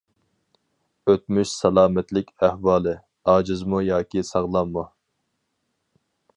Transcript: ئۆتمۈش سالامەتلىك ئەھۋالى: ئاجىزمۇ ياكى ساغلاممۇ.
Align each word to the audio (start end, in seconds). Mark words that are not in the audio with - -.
ئۆتمۈش 1.11 1.51
سالامەتلىك 1.57 2.33
ئەھۋالى: 2.47 2.95
ئاجىزمۇ 3.35 3.85
ياكى 3.91 4.27
ساغلاممۇ. 4.33 4.89